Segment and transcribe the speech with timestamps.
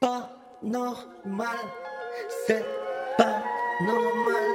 [0.00, 0.30] pas
[0.62, 1.56] normal,
[2.46, 2.64] c'est
[3.16, 3.42] pas
[3.80, 4.46] normal,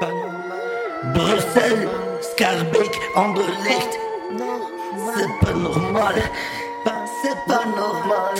[0.00, 1.14] pas normal.
[1.14, 1.88] Bruxelles,
[2.20, 3.98] Scarbeck, Anderlecht,
[5.16, 6.14] c'est pas normal,
[7.22, 8.34] c'est pas normal.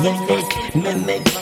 [0.00, 1.38] Mes mecs, mes mecs,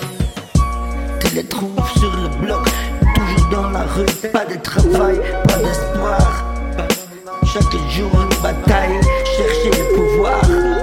[1.20, 2.66] tu les trouves sur le bloc,
[3.14, 6.44] toujours dans la rue, pas de travail, pas d'espoir.
[7.44, 8.98] Chaque jour une bataille,
[9.36, 10.81] chercher le pouvoir.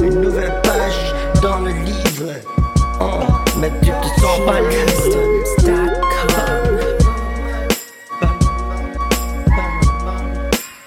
[0.00, 2.32] Une nouvelle page dans le livre.
[3.60, 5.28] Mais tu te sens pas libre.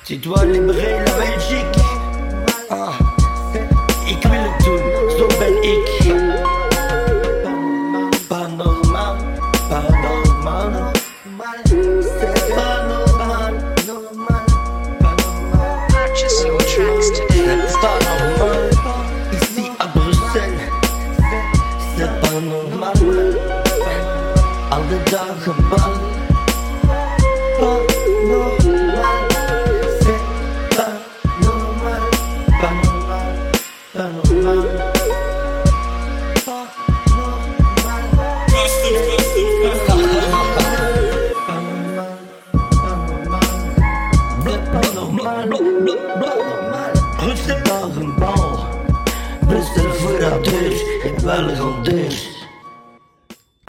[0.06, 1.80] Tu dois libérer la Belgique.
[2.70, 2.94] Ah,
[4.08, 4.82] ik wil het doen,
[5.18, 6.14] zo ben ik.
[8.28, 9.16] Pas normal,
[24.72, 25.94] Alle dagen bal.
[27.60, 27.80] Pas
[28.28, 29.28] normal.
[30.00, 30.24] C'est
[30.76, 30.94] pas
[31.42, 32.04] normal.
[32.62, 33.36] Pas normal.
[33.96, 34.64] Pas normal.
[36.46, 36.66] Pas
[44.96, 46.92] normal.
[47.18, 48.66] Brussel par een bal.
[49.48, 50.74] Brussel voor de deur.
[51.12, 52.41] Ik wil er al deur.